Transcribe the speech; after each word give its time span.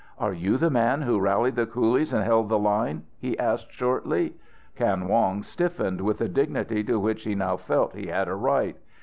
"Are 0.17 0.33
you 0.33 0.57
the 0.57 0.71
man 0.71 1.03
who 1.03 1.19
rallied 1.19 1.55
the 1.55 1.67
coolies 1.67 2.11
and 2.11 2.23
held 2.23 2.49
the 2.49 2.57
line?" 2.57 3.03
he 3.19 3.37
asked 3.37 3.71
shortly. 3.71 4.33
Kan 4.75 5.07
Wong 5.07 5.43
stiffened 5.43 6.01
with 6.01 6.19
a 6.21 6.27
dignity 6.27 6.83
to 6.85 6.99
which 6.99 7.21
he 7.23 7.35
now 7.35 7.55
felt 7.55 7.93
he 7.93 8.07
had 8.07 8.27
a 8.27 8.33
right. 8.33 8.77